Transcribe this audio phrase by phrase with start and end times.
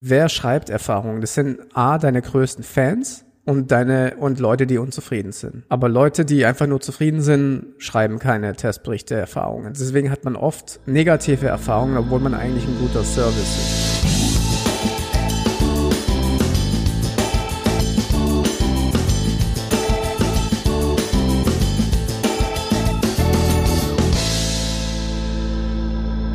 [0.00, 1.20] wer schreibt Erfahrungen?
[1.20, 5.64] Das sind A, deine größten Fans und deine und Leute, die unzufrieden sind.
[5.68, 9.72] Aber Leute, die einfach nur zufrieden sind, schreiben keine Testberichte Erfahrungen.
[9.72, 13.89] Deswegen hat man oft negative Erfahrungen, obwohl man eigentlich ein guter Service ist.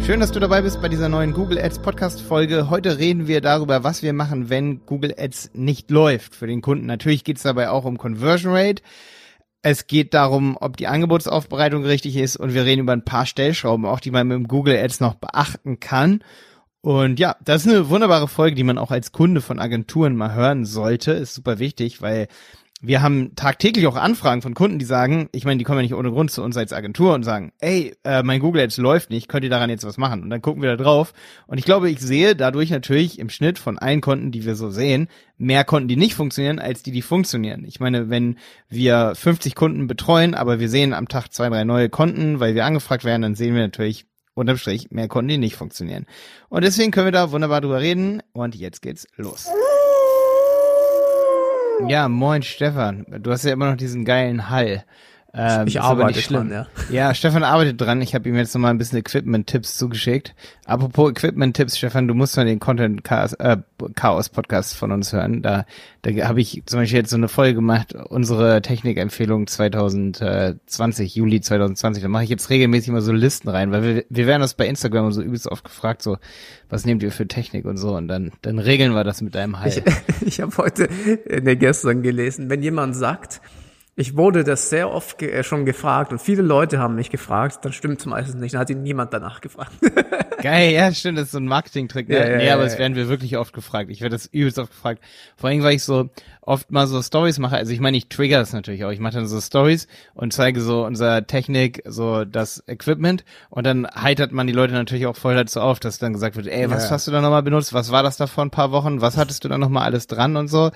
[0.06, 2.70] Schön, dass du dabei bist bei dieser neuen Google Ads Podcast Folge.
[2.70, 6.86] Heute reden wir darüber, was wir machen, wenn Google Ads nicht läuft für den Kunden.
[6.86, 8.84] Natürlich geht es dabei auch um Conversion Rate.
[9.64, 13.88] Es geht darum, ob die Angebotsaufbereitung richtig ist und wir reden über ein paar Stellschrauben,
[13.88, 16.24] auch die man mit dem Google Ads noch beachten kann.
[16.82, 20.36] Und ja, das ist eine wunderbare Folge, die man auch als Kunde von Agenturen mal
[20.36, 21.14] hören sollte.
[21.14, 22.28] Ist super wichtig, weil
[22.88, 25.94] wir haben tagtäglich auch Anfragen von Kunden, die sagen, ich meine, die kommen ja nicht
[25.94, 29.28] ohne Grund zu uns als Agentur und sagen, ey, äh, mein Google Ads läuft nicht,
[29.28, 30.24] könnt ihr daran jetzt was machen?
[30.24, 31.14] Und dann gucken wir da drauf.
[31.48, 34.70] Und ich glaube, ich sehe dadurch natürlich im Schnitt von allen Konten, die wir so
[34.70, 37.66] sehen, mehr Konten, die nicht funktionieren, als die, die funktionieren.
[37.66, 38.38] Ich meine, wenn
[38.70, 42.66] wir 50 Kunden betreuen, aber wir sehen am Tag zwei, drei neue Konten, weil wir
[42.66, 44.06] angefragt werden, dann sehen wir natürlich
[44.36, 46.06] unterm Strich mehr Konten, die nicht funktionieren.
[46.50, 48.22] Und deswegen können wir da wunderbar drüber reden.
[48.34, 49.48] Und jetzt geht's los.
[51.84, 53.06] Ja, moin Stefan.
[53.20, 54.84] Du hast ja immer noch diesen geilen Hall.
[55.38, 56.68] Ähm, ich arbeite dran, ja.
[56.90, 58.02] Ja, Stefan arbeitet dran.
[58.02, 60.34] Ich habe ihm jetzt nochmal ein bisschen Equipment-Tipps zugeschickt.
[60.66, 63.58] Apropos Equipment-Tipps, Stefan, du musst mal den Content Chaos, äh,
[63.96, 65.42] Chaos Podcast von uns hören.
[65.42, 65.66] Da,
[66.04, 72.02] da habe ich zum Beispiel jetzt so eine Folge gemacht, unsere Technikempfehlung 2020, Juli 2020.
[72.02, 74.68] Da mache ich jetzt regelmäßig mal so Listen rein, weil wir, wir werden das bei
[74.68, 76.18] Instagram so übelst oft gefragt, so,
[76.70, 77.94] was nehmt ihr für Technik und so.
[77.98, 79.84] Und dann, dann regeln wir das mit deinem Heil.
[80.22, 80.88] Ich, ich habe heute,
[81.42, 83.42] ne, gestern gelesen, wenn jemand sagt,
[83.96, 87.60] ich wurde das sehr oft ge äh, schon gefragt und viele Leute haben mich gefragt,
[87.64, 89.72] dann stimmt es meistens nicht, dann hat ihn niemand danach gefragt.
[90.42, 92.10] Geil, ja, stimmt, das ist so ein Marketing-Trick.
[92.10, 92.16] Ne?
[92.16, 93.90] Ja, ja, nee, aber ja, es werden wir wirklich oft gefragt.
[93.90, 95.02] Ich werde das übelst oft gefragt.
[95.36, 96.10] Vor allem, weil ich so
[96.42, 97.56] oft mal so Stories mache.
[97.56, 98.92] Also ich meine, ich trigger das natürlich auch.
[98.92, 103.88] Ich mache dann so Stories und zeige so unser Technik, so das Equipment und dann
[103.88, 106.92] heitert man die Leute natürlich auch voll dazu auf, dass dann gesagt wird, ey, was
[106.92, 107.74] hast du da nochmal benutzt?
[107.74, 109.02] Was war das da vor ein paar Wochen?
[109.02, 110.72] Was hattest du da nochmal alles dran und so?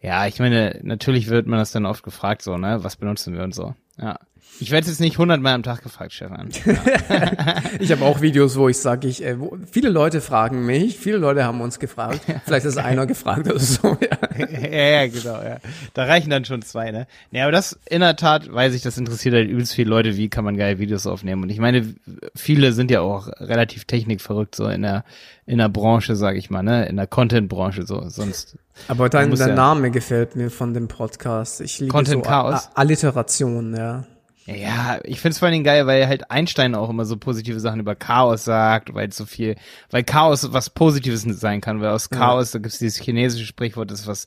[0.00, 2.84] Ja, ich meine, natürlich wird man das dann oft gefragt, so, ne?
[2.84, 3.74] Was benutzen wir und so.
[3.98, 4.18] Ja.
[4.60, 6.48] Ich werde jetzt nicht hundertmal am Tag gefragt, Stefan.
[6.64, 7.56] Ja.
[7.80, 11.18] ich habe auch Videos, wo ich sage, ich, äh, wo, viele Leute fragen mich, viele
[11.18, 12.20] Leute haben uns gefragt.
[12.44, 13.96] Vielleicht ist einer gefragt oder so.
[14.00, 14.38] Ja.
[14.70, 15.58] ja, ja, genau, ja.
[15.92, 17.06] Da reichen dann schon zwei, ne?
[17.30, 20.28] Nee, aber das in der Tat, weiß ich, das interessiert halt übelst viele Leute, wie
[20.28, 21.42] kann man geile Videos aufnehmen.
[21.42, 21.94] Und ich meine,
[22.34, 25.04] viele sind ja auch relativ technikverrückt, so in der,
[25.46, 26.86] in der Branche, sag ich mal, ne?
[26.86, 28.08] In der Content-Branche, so.
[28.08, 28.56] Sonst.
[28.88, 31.60] Aber dein, dein ja Name gefällt mir von dem Podcast.
[31.60, 32.70] Ich liebe Content so Chaos.
[32.74, 34.04] Alliteration, ja.
[34.46, 37.94] Ja, ich find's vor allem geil, weil halt Einstein auch immer so positive Sachen über
[37.94, 39.56] Chaos sagt, weil so viel,
[39.90, 42.58] weil Chaos was Positives sein kann, weil aus Chaos, ja.
[42.58, 44.26] da gibt's dieses chinesische Sprichwort, das ist was,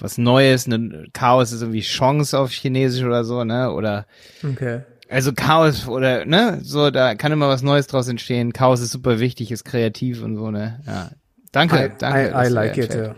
[0.00, 4.06] was Neues, ne, Chaos ist irgendwie Chance auf Chinesisch oder so, ne, oder,
[4.42, 4.80] okay.
[5.08, 9.20] Also Chaos oder, ne, so, da kann immer was Neues draus entstehen, Chaos ist super
[9.20, 11.10] wichtig, ist kreativ und so, ne, ja.
[11.52, 12.32] Danke, I, danke.
[12.34, 13.14] I, I like it, ja.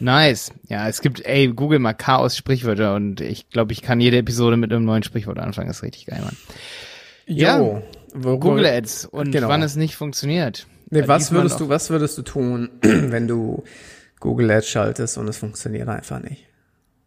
[0.00, 0.52] Nice.
[0.68, 4.56] Ja, es gibt, ey, google mal Chaos Sprichwörter und ich glaube, ich kann jede Episode
[4.56, 5.68] mit einem neuen Sprichwort anfangen.
[5.68, 6.36] Das ist richtig geil, Mann.
[7.26, 7.82] Jo,
[8.14, 9.48] ja, Google Ads und genau.
[9.48, 10.66] wann es nicht funktioniert.
[10.90, 13.62] Nee, was würdest du, was würdest du tun, wenn du
[14.18, 16.46] Google Ads schaltest und es funktioniert einfach nicht?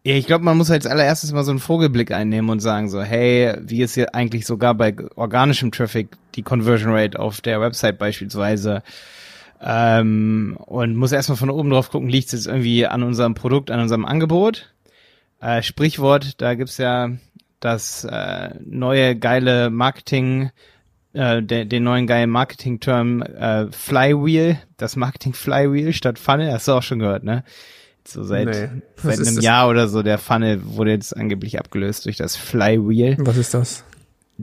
[0.06, 3.02] Ja, ich glaube, man muss als allererstes mal so einen Vogelblick einnehmen und sagen so,
[3.02, 7.98] hey, wie ist hier eigentlich sogar bei organischem Traffic die Conversion Rate auf der Website
[7.98, 8.84] beispielsweise?
[9.66, 13.72] Ähm, und muss erstmal von oben drauf gucken, liegt es jetzt irgendwie an unserem Produkt,
[13.72, 14.74] an unserem Angebot?
[15.40, 17.12] Äh, Sprichwort, da gibt's ja
[17.62, 20.52] das äh, neue geile Marketing,
[21.14, 26.74] äh, de, den neuen geilen Marketing-Term äh, Flywheel, das Marketing Flywheel statt Funnel, hast du
[26.74, 27.46] auch schon gehört, ne?
[28.06, 28.82] So seit, nee.
[28.98, 33.16] seit einem Jahr oder so, der Funnel wurde jetzt angeblich abgelöst durch das Flywheel.
[33.20, 33.86] Was ist das?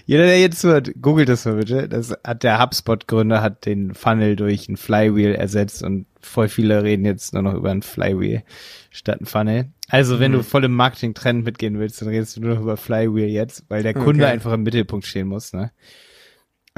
[0.05, 1.89] jeder, der jetzt hört, googelt das mal bitte.
[1.89, 7.06] Das hat der HubSpot-Gründer hat den Funnel durch ein Flywheel ersetzt und voll viele reden
[7.06, 8.44] jetzt nur noch über ein Flywheel
[8.92, 9.71] statt ein Funnel.
[9.89, 10.38] Also wenn mhm.
[10.38, 13.83] du voll im Marketing-Trend mitgehen willst, dann redest du nur noch über Flywheel jetzt, weil
[13.83, 14.33] der Kunde okay.
[14.33, 15.71] einfach im Mittelpunkt stehen muss, ne?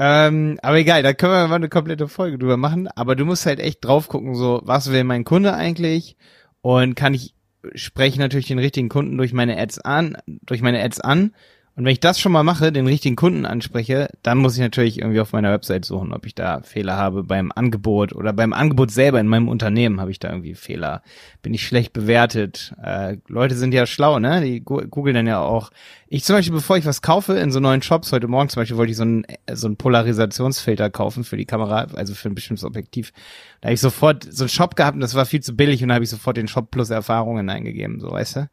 [0.02, 2.88] Ähm, aber egal, da können wir mal eine komplette Folge drüber machen.
[2.88, 6.16] Aber du musst halt echt drauf gucken, so, was will mein Kunde eigentlich?
[6.62, 7.34] Und kann ich
[7.74, 11.34] spreche natürlich den richtigen Kunden durch meine Ads an, durch meine Ads an
[11.80, 14.98] Und wenn ich das schon mal mache, den richtigen Kunden anspreche, dann muss ich natürlich
[14.98, 18.90] irgendwie auf meiner Website suchen, ob ich da Fehler habe beim Angebot oder beim Angebot
[18.90, 21.02] selber in meinem Unternehmen habe ich da irgendwie Fehler.
[21.40, 22.74] Bin ich schlecht bewertet?
[22.84, 24.42] Äh, Leute sind ja schlau, ne?
[24.42, 25.70] Die googeln dann ja auch.
[26.06, 28.76] Ich zum Beispiel, bevor ich was kaufe in so neuen Shops, heute Morgen zum Beispiel
[28.76, 32.64] wollte ich so einen, so einen Polarisationsfilter kaufen für die Kamera, also für ein bestimmtes
[32.64, 33.14] Objektiv.
[33.62, 35.88] Da habe ich sofort so einen Shop gehabt und das war viel zu billig und
[35.88, 38.50] da habe ich sofort den Shop plus Erfahrungen eingegeben, so weißt du?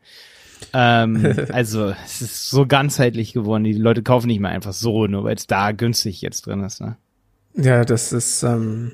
[0.74, 3.64] Ähm, also es ist so ganzheitlich geworden.
[3.64, 6.82] Die Leute kaufen nicht mehr einfach so, nur weil es da günstig jetzt drin ist.
[6.82, 6.98] Ne?
[7.56, 8.92] Ja, das ist ähm,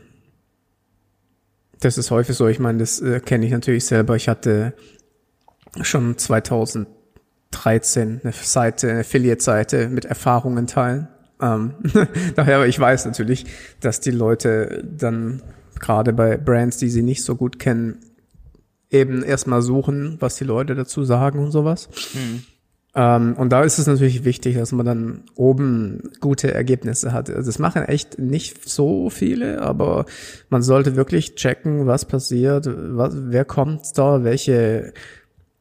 [1.84, 2.48] das ist häufig so.
[2.48, 4.16] Ich meine, das äh, kenne ich natürlich selber.
[4.16, 4.74] Ich hatte
[5.82, 11.08] schon 2013 eine Seite, eine Affiliate-Seite mit Erfahrungen teilen.
[11.42, 11.74] Ähm,
[12.36, 13.46] daher, ich weiß natürlich,
[13.82, 15.42] dass die Leute dann
[15.80, 18.00] gerade bei Brands, die sie nicht so gut kennen,
[18.94, 21.90] eben erstmal suchen, was die Leute dazu sagen und sowas.
[22.14, 22.44] Mhm.
[22.96, 27.30] Ähm, und da ist es natürlich wichtig, dass man dann oben gute Ergebnisse hat.
[27.30, 30.06] Also das machen echt nicht so viele, aber
[30.50, 34.94] man sollte wirklich checken, was passiert, was, wer kommt da, welche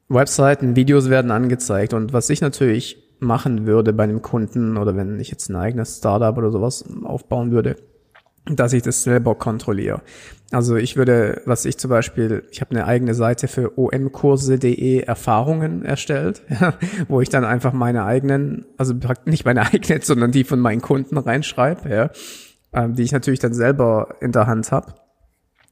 [0.08, 1.94] Webseiten, Videos werden angezeigt.
[1.94, 5.98] Und was ich natürlich machen würde bei einem Kunden oder wenn ich jetzt ein eigenes
[5.98, 7.76] Startup oder sowas aufbauen würde,
[8.44, 10.02] dass ich das selber kontrolliere.
[10.50, 15.84] Also ich würde, was ich zum Beispiel, ich habe eine eigene Seite für omkurse.de Erfahrungen
[15.84, 16.42] erstellt,
[17.08, 18.94] wo ich dann einfach meine eigenen, also
[19.24, 22.10] nicht meine eigenen, sondern die von meinen Kunden reinschreibe, ja,
[22.72, 24.94] ähm, die ich natürlich dann selber in der Hand habe.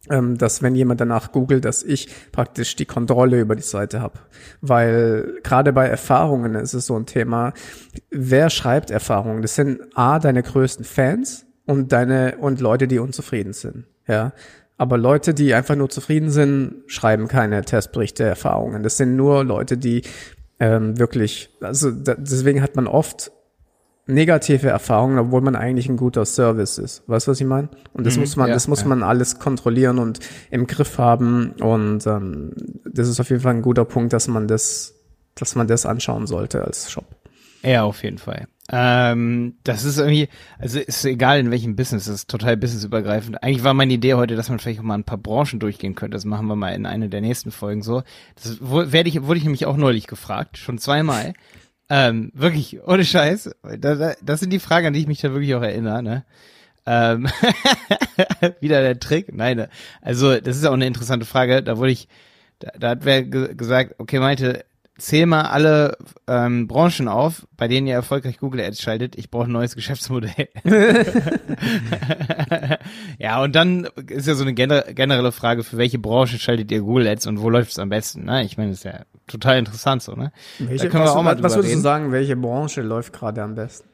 [0.08, 4.18] Ähm, dass wenn jemand danach googelt, dass ich praktisch die Kontrolle über die Seite habe.
[4.62, 7.52] Weil gerade bei Erfahrungen ist es so ein Thema,
[8.10, 9.42] wer schreibt Erfahrungen?
[9.42, 13.84] Das sind A, deine größten Fans, und deine und Leute, die unzufrieden sind.
[14.08, 14.32] Ja.
[14.76, 18.82] Aber Leute, die einfach nur zufrieden sind, schreiben keine Testberichte, Erfahrungen.
[18.82, 20.02] Das sind nur Leute, die
[20.58, 23.30] ähm, wirklich, also da, deswegen hat man oft
[24.06, 27.04] negative Erfahrungen, obwohl man eigentlich ein guter Service ist.
[27.06, 27.68] Weißt du, was ich meine?
[27.92, 28.88] Und das mhm, muss man, ja, das muss ja.
[28.88, 30.18] man alles kontrollieren und
[30.50, 31.52] im Griff haben.
[31.60, 32.50] Und ähm,
[32.84, 34.94] das ist auf jeden Fall ein guter Punkt, dass man das,
[35.36, 37.06] dass man das anschauen sollte als Shop.
[37.62, 38.48] Ja, auf jeden Fall.
[38.72, 40.28] Ähm, das ist irgendwie,
[40.58, 43.42] also ist egal in welchem Business, das ist total businessübergreifend.
[43.42, 46.14] Eigentlich war meine Idee heute, dass man vielleicht auch mal ein paar Branchen durchgehen könnte.
[46.14, 48.02] Das machen wir mal in einer der nächsten Folgen so.
[48.36, 51.34] Das werde ich, wurde ich nämlich auch neulich gefragt, schon zweimal.
[51.92, 53.50] Ähm, wirklich, ohne Scheiß.
[53.80, 56.24] Das, sind die Fragen, an die ich mich da wirklich auch erinnere, ne?
[56.86, 57.26] Ähm,
[58.60, 59.34] wieder der Trick?
[59.34, 59.68] Nein, ne.
[60.00, 61.64] also das ist auch eine interessante Frage.
[61.64, 62.06] Da wurde ich,
[62.60, 64.64] da, da hat wer gesagt, okay, meinte,
[65.00, 69.16] zähl mal alle ähm, Branchen auf, bei denen ihr erfolgreich Google Ads schaltet.
[69.16, 70.48] Ich brauche ein neues Geschäftsmodell.
[73.18, 77.08] ja, und dann ist ja so eine generelle Frage, für welche Branche schaltet ihr Google
[77.08, 78.24] Ads und wo läuft es am besten?
[78.24, 78.44] Ne?
[78.44, 80.32] Ich meine, das ist ja total interessant so, ne?
[80.58, 83.54] Welche, da können wir auch mal was würdest du sagen, welche Branche läuft gerade am
[83.54, 83.88] besten?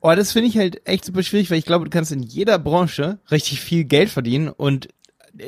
[0.00, 2.58] Oh, das finde ich halt echt super schwierig, weil ich glaube, du kannst in jeder
[2.58, 4.88] Branche richtig viel Geld verdienen und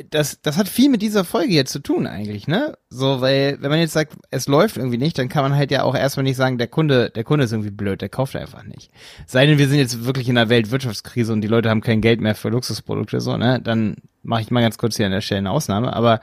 [0.09, 2.77] das, das hat viel mit dieser Folge jetzt zu tun eigentlich, ne?
[2.89, 5.83] So, weil, wenn man jetzt sagt, es läuft irgendwie nicht, dann kann man halt ja
[5.83, 8.89] auch erstmal nicht sagen, der Kunde, der Kunde ist irgendwie blöd, der kauft einfach nicht.
[9.27, 12.19] Sei denn, wir sind jetzt wirklich in einer Weltwirtschaftskrise und die Leute haben kein Geld
[12.19, 13.61] mehr für Luxusprodukte, so, ne?
[13.61, 15.93] Dann mache ich mal ganz kurz hier an der Stelle eine Ausnahme.
[15.93, 16.19] Aber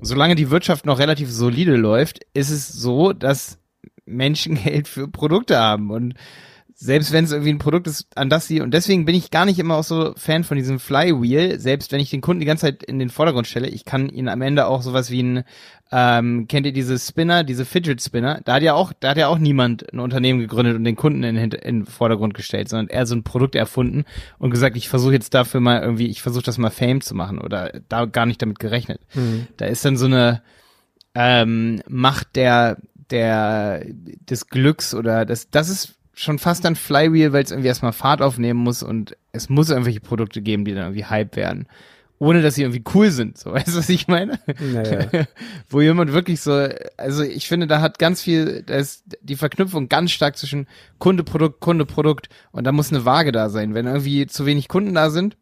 [0.00, 3.58] solange die Wirtschaft noch relativ solide läuft, ist es so, dass
[4.06, 6.14] Menschen Geld für Produkte haben und
[6.76, 9.44] selbst wenn es irgendwie ein Produkt ist, an das sie, und deswegen bin ich gar
[9.44, 12.66] nicht immer auch so Fan von diesem Flywheel, selbst wenn ich den Kunden die ganze
[12.66, 15.44] Zeit in den Vordergrund stelle, ich kann ihn am Ende auch sowas wie ein,
[15.92, 19.28] ähm, kennt ihr diese Spinner, diese Fidget Spinner, da hat ja auch, da hat ja
[19.28, 23.14] auch niemand ein Unternehmen gegründet und den Kunden in den Vordergrund gestellt, sondern er so
[23.14, 24.04] ein Produkt erfunden
[24.38, 27.38] und gesagt, ich versuche jetzt dafür mal irgendwie, ich versuche das mal Fame zu machen
[27.38, 29.00] oder da gar nicht damit gerechnet.
[29.14, 29.46] Mhm.
[29.58, 30.42] Da ist dann so eine
[31.14, 32.78] ähm, Macht der,
[33.10, 37.92] der, des Glücks oder das, das ist schon fast ein Flywheel, weil es irgendwie erstmal
[37.92, 41.66] Fahrt aufnehmen muss und es muss irgendwelche Produkte geben, die dann irgendwie Hype werden.
[42.18, 44.38] Ohne dass sie irgendwie cool sind, so weißt du, was ich meine?
[44.60, 45.26] Naja.
[45.68, 49.88] Wo jemand wirklich so, also ich finde, da hat ganz viel, da ist die Verknüpfung
[49.88, 50.68] ganz stark zwischen
[50.98, 53.74] Kunde, Produkt, Kunde, Produkt und da muss eine Waage da sein.
[53.74, 55.36] Wenn irgendwie zu wenig Kunden da sind,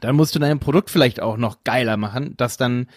[0.00, 2.88] dann musst du dein Produkt vielleicht auch noch geiler machen, dass dann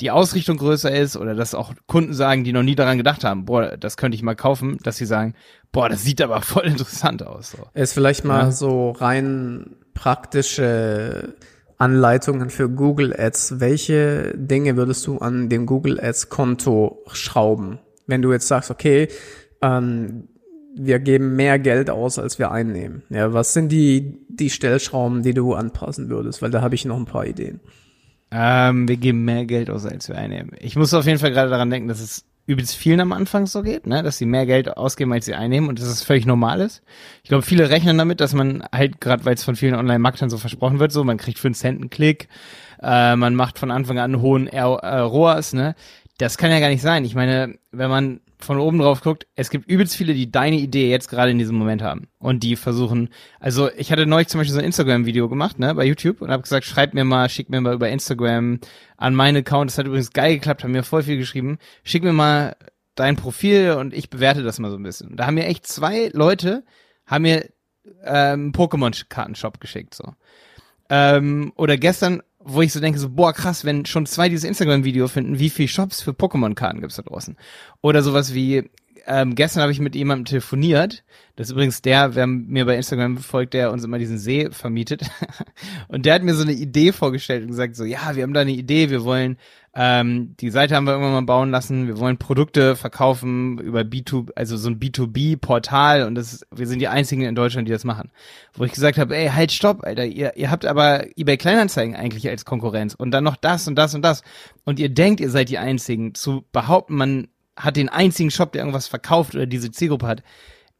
[0.00, 3.44] die Ausrichtung größer ist oder dass auch Kunden sagen, die noch nie daran gedacht haben,
[3.44, 5.34] boah, das könnte ich mal kaufen, dass sie sagen,
[5.72, 7.52] boah, das sieht aber voll interessant aus.
[7.52, 7.58] So.
[7.74, 8.50] Ist vielleicht mal ja.
[8.52, 11.34] so rein praktische
[11.78, 13.60] Anleitungen für Google Ads.
[13.60, 17.78] Welche Dinge würdest du an dem Google Ads Konto schrauben?
[18.06, 19.08] Wenn du jetzt sagst, okay,
[19.62, 20.28] ähm,
[20.76, 23.02] wir geben mehr Geld aus, als wir einnehmen.
[23.10, 26.40] Ja, was sind die, die Stellschrauben, die du anpassen würdest?
[26.40, 27.60] Weil da habe ich noch ein paar Ideen.
[28.30, 30.52] Ähm, wir geben mehr Geld aus, als wir einnehmen.
[30.60, 33.62] Ich muss auf jeden Fall gerade daran denken, dass es übelst vielen am Anfang so
[33.62, 36.62] geht, ne, dass sie mehr Geld ausgeben, als sie einnehmen und dass es völlig normal
[36.62, 36.82] ist.
[37.22, 40.38] Ich glaube, viele rechnen damit, dass man halt, gerade weil es von vielen Online-Marketern so
[40.38, 42.28] versprochen wird, so, man kriegt fünf Cent einen Klick,
[42.82, 45.74] äh, man macht von Anfang an einen hohen äh, ROAS, ne.
[46.16, 47.04] Das kann ja gar nicht sein.
[47.04, 50.90] Ich meine, wenn man von oben drauf guckt, es gibt übelst viele, die deine Idee
[50.90, 53.08] jetzt gerade in diesem Moment haben und die versuchen,
[53.40, 56.42] also ich hatte neulich zum Beispiel so ein Instagram-Video gemacht, ne, bei YouTube und habe
[56.42, 58.60] gesagt, schreib mir mal, schick mir mal über Instagram
[58.96, 62.12] an meinen Account, das hat übrigens geil geklappt, haben mir voll viel geschrieben, schick mir
[62.12, 62.56] mal
[62.94, 65.16] dein Profil und ich bewerte das mal so ein bisschen.
[65.16, 66.64] Da haben mir echt zwei Leute,
[67.06, 67.48] haben mir
[68.04, 70.14] ähm, Pokémon-Kartenshop geschickt, so.
[70.90, 75.06] Ähm, oder gestern wo ich so denke, so, boah, krass, wenn schon zwei dieses Instagram-Video
[75.08, 77.36] finden, wie viel Shops für Pokémon-Karten gibt's da draußen?
[77.82, 78.70] Oder sowas wie,
[79.06, 81.04] ähm, gestern habe ich mit jemandem telefoniert.
[81.36, 85.02] Das ist übrigens der, wer mir bei Instagram folgt, der uns immer diesen See vermietet.
[85.88, 88.40] und der hat mir so eine Idee vorgestellt und gesagt so, ja, wir haben da
[88.40, 89.38] eine Idee, wir wollen
[89.80, 91.86] ähm, die Seite haben wir irgendwann mal bauen lassen.
[91.86, 96.88] Wir wollen Produkte verkaufen über B2, also so ein B2B-Portal und das wir sind die
[96.88, 98.10] einzigen in Deutschland, die das machen.
[98.54, 102.28] Wo ich gesagt habe, ey, halt stopp, Alter, ihr, ihr habt aber eBay Kleinanzeigen eigentlich
[102.28, 104.22] als Konkurrenz und dann noch das und das und das.
[104.64, 106.12] Und ihr denkt, ihr seid die einzigen.
[106.14, 107.28] Zu behaupten, man
[107.58, 110.22] hat den einzigen Shop, der irgendwas verkauft oder diese Zielgruppe hat,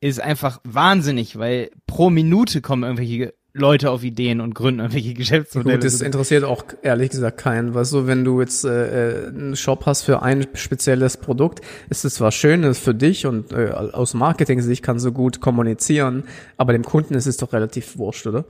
[0.01, 5.77] ist einfach wahnsinnig, weil pro Minute kommen irgendwelche Leute auf Ideen und gründen irgendwelche Geschäftsmodelle.
[5.77, 7.75] Gut, das interessiert auch ehrlich gesagt keinen.
[7.75, 12.05] Weißt du, wenn du jetzt äh, äh, einen Shop hast für ein spezielles Produkt, ist
[12.05, 16.25] es zwar schön ist für dich und äh, aus Marketing-Sicht kannst du gut kommunizieren,
[16.57, 18.45] aber dem Kunden ist es doch relativ wurscht, oder?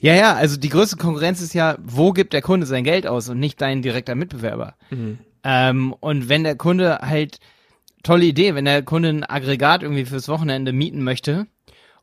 [0.00, 3.28] Ja, ja, also die größte Konkurrenz ist ja, wo gibt der Kunde sein Geld aus
[3.28, 4.74] und nicht dein direkter Mitbewerber.
[4.90, 5.18] Mhm.
[5.44, 7.38] Ähm, und wenn der Kunde halt,
[8.02, 11.46] tolle Idee, wenn der Kunde ein Aggregat irgendwie fürs Wochenende mieten möchte,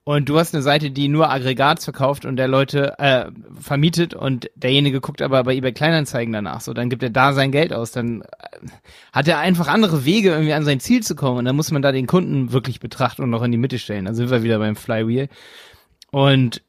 [0.08, 3.26] und du hast eine Seite, die nur Aggregats verkauft und der Leute äh,
[3.60, 6.62] vermietet und derjenige guckt aber bei eBay Kleinanzeigen danach.
[6.62, 7.92] So, dann gibt er da sein Geld aus.
[7.92, 8.26] Dann äh,
[9.12, 11.40] hat er einfach andere Wege, irgendwie an sein Ziel zu kommen.
[11.40, 14.06] Und dann muss man da den Kunden wirklich betrachten und noch in die Mitte stellen.
[14.06, 15.28] Dann sind wir wieder beim Flywheel.
[16.12, 16.62] Und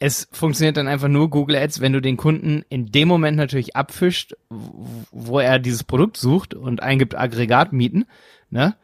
[0.00, 3.76] es funktioniert dann einfach nur Google Ads, wenn du den Kunden in dem Moment natürlich
[3.76, 8.06] abfischt, wo er dieses Produkt sucht und eingibt Aggregat mieten,
[8.50, 8.76] ne?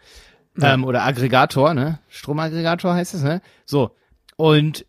[0.57, 0.75] Ja.
[0.75, 1.99] Ähm, oder Aggregator, ne?
[2.09, 3.41] Stromaggregator heißt es, ne?
[3.65, 3.97] So.
[4.37, 4.85] Und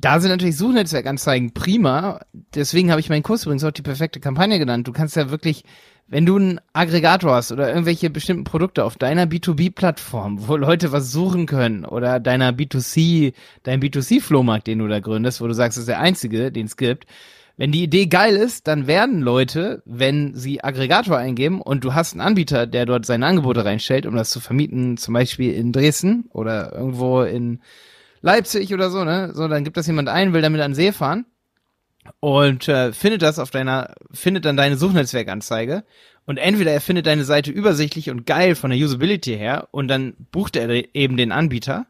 [0.00, 2.20] da sind natürlich Suchnetzwerkanzeigen prima.
[2.54, 4.86] Deswegen habe ich meinen Kurs übrigens auch die perfekte Kampagne genannt.
[4.86, 5.64] Du kannst ja wirklich,
[6.06, 11.10] wenn du einen Aggregator hast oder irgendwelche bestimmten Produkte auf deiner B2B-Plattform, wo Leute was
[11.10, 15.82] suchen können oder deiner B2C, dein B2C-Flohmarkt, den du da gründest, wo du sagst, das
[15.82, 17.06] ist der einzige, den es gibt,
[17.56, 22.12] wenn die Idee geil ist, dann werden Leute, wenn sie Aggregator eingeben und du hast
[22.12, 26.26] einen Anbieter, der dort seine Angebote reinstellt, um das zu vermieten, zum Beispiel in Dresden
[26.30, 27.58] oder irgendwo in
[28.20, 29.32] Leipzig oder so, ne?
[29.34, 31.26] So, dann gibt das jemand ein, will damit an See fahren
[32.20, 35.84] und äh, findet das auf deiner, findet dann deine Suchnetzwerkanzeige
[36.26, 40.14] und entweder er findet deine Seite übersichtlich und geil von der Usability her und dann
[40.32, 41.86] bucht er eben den Anbieter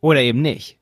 [0.00, 0.78] oder eben nicht.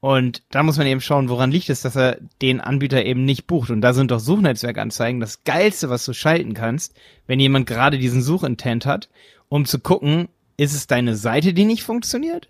[0.00, 3.46] Und da muss man eben schauen, woran liegt es, dass er den Anbieter eben nicht
[3.46, 3.68] bucht.
[3.68, 6.94] Und da sind doch Suchnetzwerkanzeigen das Geilste, was du schalten kannst,
[7.26, 9.10] wenn jemand gerade diesen Suchintent hat,
[9.50, 12.48] um zu gucken, ist es deine Seite, die nicht funktioniert?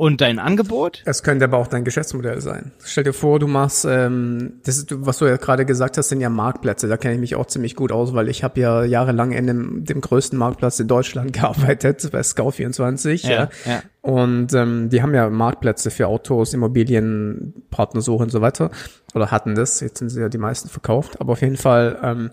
[0.00, 1.02] Und dein Angebot?
[1.06, 2.70] Es könnte aber auch dein Geschäftsmodell sein.
[2.84, 6.20] Stell dir vor, du machst, ähm, das ist, was du ja gerade gesagt hast, sind
[6.20, 6.86] ja Marktplätze.
[6.86, 9.84] Da kenne ich mich auch ziemlich gut aus, weil ich habe ja jahrelang in dem,
[9.84, 13.26] dem größten Marktplatz in Deutschland gearbeitet, bei Scout24.
[13.26, 13.48] Ja, ja.
[13.66, 13.82] ja.
[14.00, 18.70] Und ähm, die haben ja Marktplätze für Autos, Immobilien, Partnersuche und so weiter.
[19.16, 19.80] Oder hatten das.
[19.80, 21.20] Jetzt sind sie ja die meisten verkauft.
[21.20, 22.30] Aber auf jeden Fall ähm,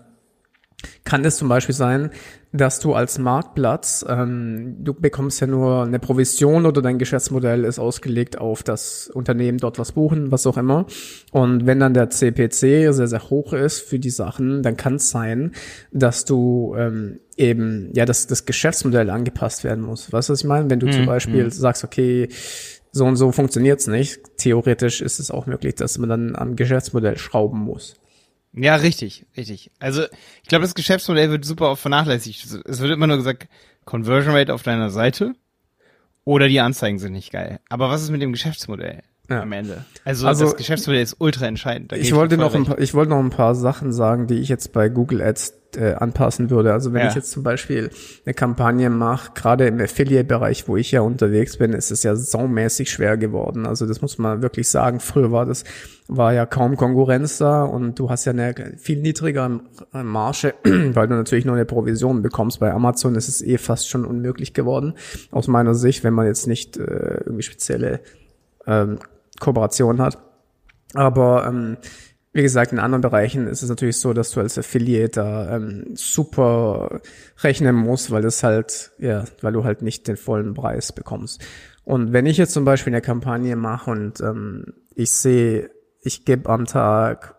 [1.04, 2.10] kann es zum Beispiel sein,
[2.52, 7.78] dass du als Marktplatz, ähm, du bekommst ja nur eine Provision oder dein Geschäftsmodell ist
[7.78, 10.86] ausgelegt auf das Unternehmen dort was buchen, was auch immer.
[11.32, 12.52] Und wenn dann der CPC
[12.92, 15.52] sehr, sehr hoch ist für die Sachen, dann kann es sein,
[15.92, 20.12] dass du ähm, eben, ja, dass das Geschäftsmodell angepasst werden muss.
[20.12, 20.70] Weißt du, was ich meine?
[20.70, 20.92] Wenn du mhm.
[20.92, 21.50] zum Beispiel mhm.
[21.50, 22.28] sagst, okay,
[22.92, 27.18] so und so funktioniert's nicht, theoretisch ist es auch möglich, dass man dann am Geschäftsmodell
[27.18, 27.96] schrauben muss.
[28.52, 29.70] Ja, richtig, richtig.
[29.78, 30.04] Also
[30.42, 32.44] ich glaube, das Geschäftsmodell wird super oft vernachlässigt.
[32.64, 33.48] Es wird immer nur gesagt,
[33.84, 35.34] Conversion Rate auf deiner Seite
[36.24, 37.60] oder die Anzeigen sind nicht geil.
[37.68, 39.02] Aber was ist mit dem Geschäftsmodell?
[39.28, 39.42] Ja.
[39.42, 39.84] am Ende.
[40.04, 41.92] Also, also, das Geschäftsmodell ist ultra entscheidend.
[41.92, 44.72] ich wollte noch ein paar, ich wollte noch ein paar Sachen sagen, die ich jetzt
[44.72, 46.72] bei Google Ads äh, anpassen würde.
[46.72, 47.08] Also wenn ja.
[47.08, 47.90] ich jetzt zum Beispiel
[48.24, 52.90] eine Kampagne mache, gerade im Affiliate-Bereich, wo ich ja unterwegs bin, ist es ja saumäßig
[52.90, 53.66] schwer geworden.
[53.66, 55.00] Also das muss man wirklich sagen.
[55.00, 55.64] Früher war das,
[56.08, 59.60] war ja kaum Konkurrenz da und du hast ja eine viel niedrigere
[59.92, 62.60] Marge, weil du natürlich nur eine Provision bekommst.
[62.60, 64.94] Bei Amazon ist es eh fast schon unmöglich geworden,
[65.30, 68.00] aus meiner Sicht, wenn man jetzt nicht äh, irgendwie spezielle
[68.66, 68.98] ähm,
[69.40, 70.18] Kooperation hat.
[70.94, 71.76] Aber ähm,
[72.32, 77.00] wie gesagt, in anderen Bereichen ist es natürlich so, dass du als Affiliate ähm, super
[77.38, 81.42] rechnen musst, weil das halt, ja, weil du halt nicht den vollen Preis bekommst.
[81.82, 85.70] Und wenn ich jetzt zum Beispiel eine Kampagne mache und ähm, ich sehe,
[86.02, 87.36] ich gebe am Tag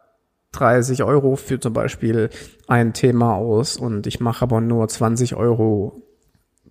[0.54, 2.30] 30 Euro für zum Beispiel
[2.68, 6.02] ein Thema aus und ich mache aber nur 20 Euro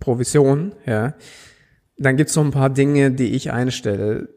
[0.00, 1.14] Provision, ja,
[1.97, 4.28] dann gibt's so ein paar Dinge, die ich einstelle,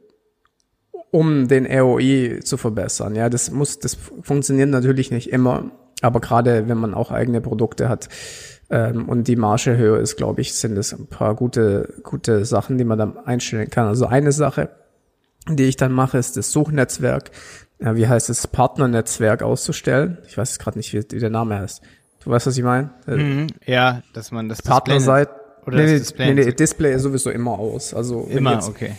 [1.11, 3.15] um den ROI zu verbessern.
[3.15, 7.89] Ja, das muss, das funktioniert natürlich nicht immer, aber gerade wenn man auch eigene Produkte
[7.89, 8.09] hat
[8.69, 12.77] ähm, und die Marge höher ist, glaube ich, sind es ein paar gute, gute Sachen,
[12.77, 13.87] die man dann einstellen kann.
[13.87, 14.69] Also eine Sache,
[15.47, 17.31] die ich dann mache, ist das Suchnetzwerk,
[17.79, 20.19] ja, wie heißt es, Partnernetzwerk auszustellen.
[20.27, 21.81] Ich weiß gerade nicht, wie, wie, der Name heißt.
[22.23, 22.91] Du weißt, was ich meine?
[23.07, 25.38] Mhm, ja, dass man das Partnerseite
[25.69, 26.33] oder nee, das Display?
[26.33, 27.93] Nee, nee, Display ist sowieso immer aus.
[27.93, 28.91] Also immer, jetzt, okay.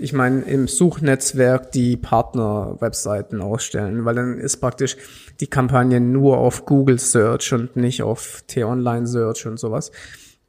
[0.00, 4.96] Ich meine, im Suchnetzwerk die Partner-Webseiten ausstellen, weil dann ist praktisch
[5.40, 9.90] die Kampagne nur auf Google Search und nicht auf T-Online Search und sowas.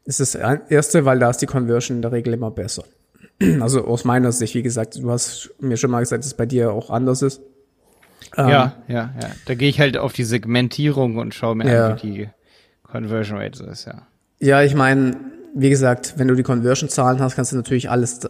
[0.06, 2.84] Das ist das erste, weil da ist die Conversion in der Regel immer besser.
[3.60, 6.46] Also aus meiner Sicht, wie gesagt, du hast mir schon mal gesagt, dass es bei
[6.46, 7.42] dir auch anders ist.
[8.38, 9.30] Ja, ähm, ja, ja.
[9.46, 11.88] Da gehe ich halt auf die Segmentierung und schaue mir ja.
[11.90, 12.30] an, wie die
[12.84, 14.08] Conversion Rate so ist, ja.
[14.40, 15.16] Ja, ich meine,
[15.54, 18.22] wie gesagt, wenn du die Conversion-Zahlen hast, kannst du natürlich alles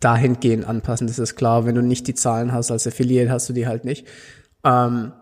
[0.00, 1.66] dahingehend anpassen, das ist klar.
[1.66, 4.06] Wenn du nicht die Zahlen hast als Affiliate, hast du die halt nicht.
[4.64, 5.12] Ähm,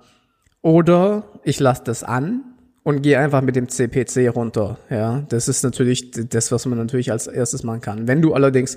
[0.62, 2.42] oder ich lasse das an
[2.82, 4.78] und gehe einfach mit dem CPC runter.
[4.88, 8.08] Ja, das ist natürlich das, was man natürlich als erstes machen kann.
[8.08, 8.76] Wenn du allerdings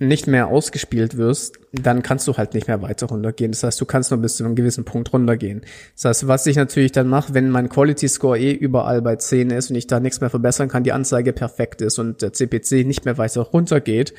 [0.00, 3.50] nicht mehr ausgespielt wirst, dann kannst du halt nicht mehr weiter runtergehen.
[3.50, 5.62] Das heißt, du kannst nur bis zu einem gewissen Punkt runtergehen.
[5.94, 9.50] Das heißt, was ich natürlich dann mache, wenn mein Quality Score eh überall bei 10
[9.50, 12.86] ist und ich da nichts mehr verbessern kann, die Anzeige perfekt ist und der CPC
[12.86, 14.14] nicht mehr weiter runtergeht,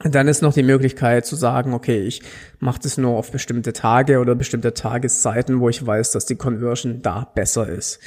[0.00, 2.22] dann ist noch die Möglichkeit zu sagen, okay, ich
[2.58, 7.02] mache das nur auf bestimmte Tage oder bestimmte Tageszeiten, wo ich weiß, dass die Conversion
[7.02, 8.00] da besser ist.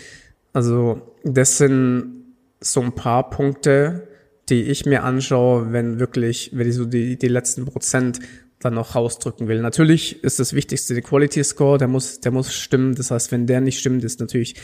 [0.52, 2.26] Also das sind
[2.60, 4.08] so ein paar Punkte,
[4.50, 8.20] die ich mir anschaue, wenn wirklich, wenn ich so die, die letzten Prozent
[8.60, 9.62] dann noch rausdrücken will.
[9.62, 12.96] Natürlich ist das Wichtigste der Quality Score, der muss, der muss stimmen.
[12.96, 14.56] Das heißt, wenn der nicht stimmt, ist natürlich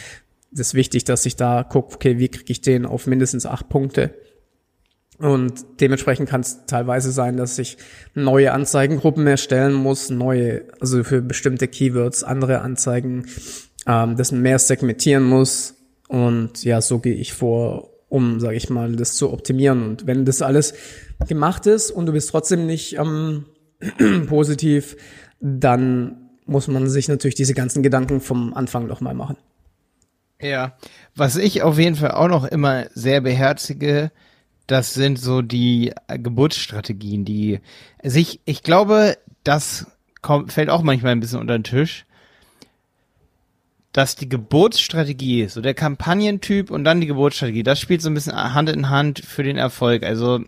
[0.51, 4.13] das wichtig, dass ich da gucke, okay, wie kriege ich den auf mindestens acht Punkte.
[5.17, 7.77] Und dementsprechend kann es teilweise sein, dass ich
[8.15, 13.27] neue Anzeigengruppen erstellen muss, neue, also für bestimmte Keywords andere Anzeigen,
[13.85, 15.75] ähm, das mehr segmentieren muss.
[16.07, 19.84] Und ja, so gehe ich vor, um, sage ich mal, das zu optimieren.
[19.84, 20.74] Und wenn das alles
[21.28, 23.45] gemacht ist und du bist trotzdem nicht ähm,
[24.28, 24.97] positiv,
[25.39, 29.38] dann muss man sich natürlich diese ganzen Gedanken vom Anfang noch mal machen.
[30.41, 30.76] Ja,
[31.15, 34.12] was ich auf jeden Fall auch noch immer sehr beherzige,
[34.67, 37.62] das sind so die Geburtsstrategien, die
[38.04, 39.88] sich, ich glaube, das
[40.21, 42.06] kommt, fällt auch manchmal ein bisschen unter den Tisch
[43.93, 48.36] dass die Geburtsstrategie, so der Kampagnentyp und dann die Geburtsstrategie, das spielt so ein bisschen
[48.36, 50.04] Hand in Hand für den Erfolg.
[50.04, 50.41] Also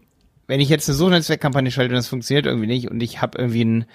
[0.48, 3.62] wenn ich jetzt eine Suchnetzwerkkampagne schalte und das funktioniert irgendwie nicht und ich habe irgendwie
[3.62, 3.86] einen,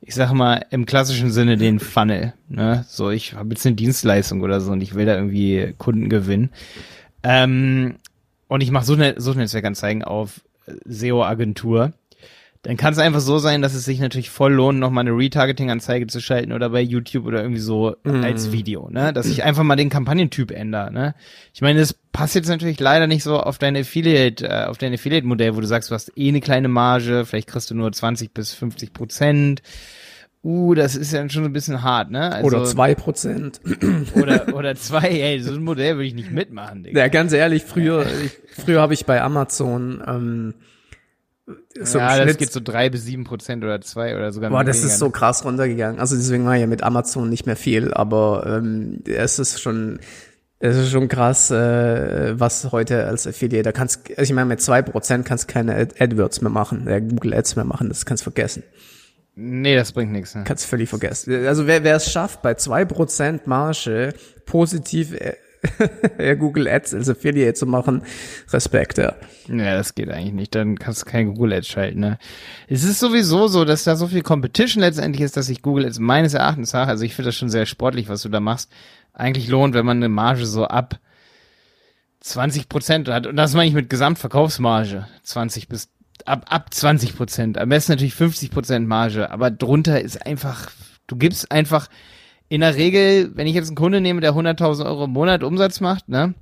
[0.00, 4.42] ich sag mal im klassischen Sinne den Funnel, ne, so ich habe jetzt eine Dienstleistung
[4.42, 6.50] oder so und ich will da irgendwie Kunden gewinnen.
[7.22, 7.96] Ähm,
[8.48, 10.40] und ich mache Suchnet Suchnetzwerkanzeigen auf
[10.84, 11.92] SEO-Agentur
[12.66, 16.08] dann kann es einfach so sein, dass es sich natürlich voll lohnt, nochmal eine Retargeting-Anzeige
[16.08, 18.24] zu schalten oder bei YouTube oder irgendwie so mm.
[18.24, 19.12] als Video, ne?
[19.12, 21.14] Dass ich einfach mal den Kampagnentyp ändere, ne?
[21.54, 24.92] Ich meine, das passt jetzt natürlich leider nicht so auf deine Affiliate, äh, auf dein
[24.92, 28.34] Affiliate-Modell, wo du sagst, du hast eh eine kleine Marge, vielleicht kriegst du nur 20
[28.34, 29.62] bis 50 Prozent.
[30.42, 32.32] Uh, das ist ja schon ein bisschen hart, ne?
[32.32, 33.60] Also, oder zwei Prozent.
[34.16, 36.98] Oder, oder zwei, ey, so ein Modell würde ich nicht mitmachen, Digga.
[36.98, 40.54] Ja, ganz ehrlich, früher, ich, früher habe ich bei Amazon, ähm,
[41.80, 44.82] so ja, das geht so drei bis sieben Prozent oder zwei oder sogar Boah, das
[44.82, 46.00] ist so krass runtergegangen.
[46.00, 50.00] Also deswegen war ja mit Amazon nicht mehr viel, aber ähm, es ist schon,
[50.58, 54.60] es ist schon krass, äh, was heute als Affiliate, da kannst, also ich meine, mit
[54.60, 58.04] zwei Prozent kannst du keine Ad AdWords mehr machen, äh, Google Ads mehr machen, das
[58.06, 58.64] kannst du vergessen.
[59.36, 60.34] Nee, das bringt nichts.
[60.34, 60.44] Ne?
[60.44, 61.46] Kannst du völlig vergessen.
[61.46, 64.14] Also wer, wer es schafft, bei zwei Prozent Marge
[64.46, 65.34] positiv äh,
[66.38, 68.02] Google Ads als Affiliate zu machen,
[68.52, 69.14] Respekt, ja.
[69.48, 70.54] Ja, das geht eigentlich nicht.
[70.54, 72.18] Dann kannst du kein Google Ads schalten, ne?
[72.68, 75.98] Es ist sowieso so, dass da so viel Competition letztendlich ist, dass sich Google Ads
[75.98, 78.70] meines Erachtens nach, also ich finde das schon sehr sportlich, was du da machst,
[79.12, 80.98] eigentlich lohnt, wenn man eine Marge so ab
[82.20, 83.26] 20 Prozent hat.
[83.26, 85.06] Und das meine ich mit Gesamtverkaufsmarge.
[85.22, 85.88] 20 bis,
[86.24, 87.58] ab, ab 20 Prozent.
[87.58, 89.30] Am besten natürlich 50 Prozent Marge.
[89.30, 90.70] Aber drunter ist einfach,
[91.06, 91.88] du gibst einfach,
[92.48, 95.80] in der Regel, wenn ich jetzt einen Kunde nehme, der 100.000 Euro im Monat Umsatz
[95.80, 96.34] macht, ne,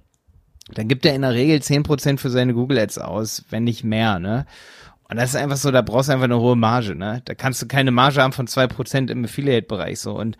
[0.73, 4.19] dann gibt er in der Regel 10% für seine Google Ads aus, wenn nicht mehr,
[4.19, 4.47] ne.
[5.09, 7.23] Und das ist einfach so, da brauchst du einfach eine hohe Marge, ne.
[7.25, 10.19] Da kannst du keine Marge haben von 2% im Affiliate-Bereich, so.
[10.19, 10.38] Und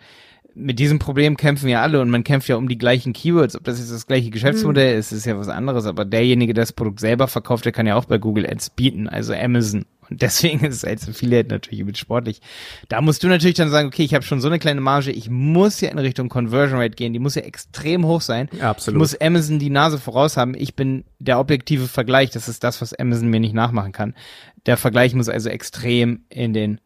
[0.54, 3.56] mit diesem Problem kämpfen ja alle und man kämpft ja um die gleichen Keywords.
[3.56, 5.00] Ob das jetzt das gleiche Geschäftsmodell mhm.
[5.00, 5.86] ist, ist ja was anderes.
[5.86, 9.08] Aber derjenige, der das Produkt selber verkauft, der kann ja auch bei Google Ads bieten,
[9.08, 9.84] also Amazon.
[10.10, 12.40] Und deswegen ist es als Affiliate natürlich mit sportlich.
[12.88, 15.30] Da musst du natürlich dann sagen, okay, ich habe schon so eine kleine Marge, ich
[15.30, 18.48] muss ja in Richtung Conversion Rate gehen, die muss ja extrem hoch sein.
[18.52, 18.96] Ja, absolut.
[18.96, 20.54] Ich muss Amazon die Nase voraus haben.
[20.54, 24.14] Ich bin der objektive Vergleich, das ist das, was Amazon mir nicht nachmachen kann.
[24.66, 26.80] Der Vergleich muss also extrem in den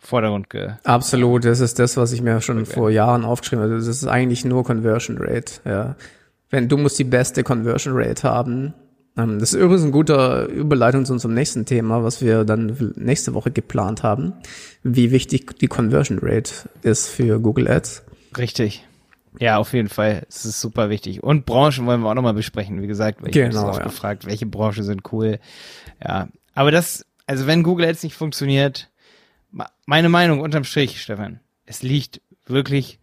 [0.00, 0.72] Vordergrund ge.
[0.82, 2.72] Absolut, das ist das, was ich mir schon okay.
[2.72, 3.76] vor Jahren aufgeschrieben habe.
[3.76, 5.96] Das ist eigentlich nur Conversion Rate, ja.
[6.48, 8.74] Wenn du musst die beste Conversion Rate haben.
[9.16, 13.34] Ähm, das ist übrigens ein guter Überleitung zu unserem nächsten Thema, was wir dann nächste
[13.34, 14.32] Woche geplant haben.
[14.82, 16.50] Wie wichtig die Conversion Rate
[16.82, 18.02] ist für Google Ads.
[18.36, 18.84] Richtig.
[19.38, 20.24] Ja, auf jeden Fall.
[20.28, 21.22] Es ist super wichtig.
[21.22, 22.82] Und Branchen wollen wir auch nochmal besprechen.
[22.82, 23.84] Wie gesagt, ich genau, oft ja.
[23.84, 25.38] gefragt, welche Branchen sind cool.
[26.04, 26.28] Ja.
[26.54, 28.89] Aber das, also wenn Google Ads nicht funktioniert,
[29.86, 32.98] meine Meinung unterm Strich, Stefan, es liegt wirklich,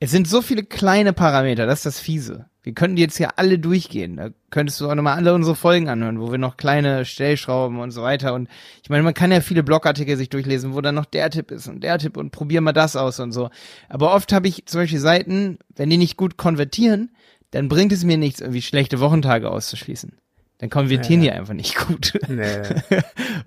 [0.00, 2.46] es sind so viele kleine Parameter, das ist das Fiese.
[2.66, 4.16] Wir könnten die jetzt ja alle durchgehen.
[4.16, 7.92] Da könntest du auch nochmal alle unsere Folgen anhören, wo wir noch kleine Stellschrauben und
[7.92, 8.34] so weiter.
[8.34, 8.48] Und
[8.82, 11.68] ich meine, man kann ja viele Blogartikel sich durchlesen, wo dann noch der Tipp ist
[11.68, 13.50] und der Tipp und probier mal das aus und so.
[13.88, 17.14] Aber oft habe ich zum Beispiel Seiten, wenn die nicht gut konvertieren,
[17.52, 20.18] dann bringt es mir nichts, irgendwie schlechte Wochentage auszuschließen.
[20.58, 21.32] Dann konvertieren ja, ja.
[21.34, 22.18] die einfach nicht gut.
[22.28, 22.62] Nee.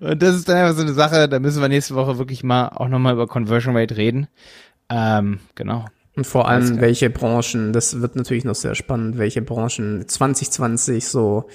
[0.00, 2.68] und das ist dann einfach so eine Sache, da müssen wir nächste Woche wirklich mal
[2.68, 4.28] auch nochmal über Conversion Rate reden.
[4.88, 5.86] Ähm, genau.
[6.16, 11.48] Und vor allem, welche Branchen, das wird natürlich noch sehr spannend, welche Branchen 2020 so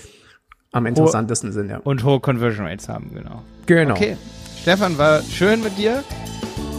[0.72, 1.78] am interessantesten sind, ja.
[1.78, 3.44] Und hohe Conversion Rates haben, genau.
[3.66, 3.94] Genau.
[3.94, 4.18] Okay.
[4.62, 6.04] Stefan, war schön mit dir.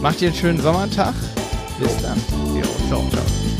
[0.01, 1.13] Mach dir einen schönen Sommertag.
[1.79, 2.17] Bis dann.
[2.55, 3.56] Jo, ciao, ciao.